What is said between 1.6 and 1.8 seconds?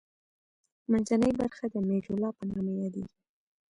د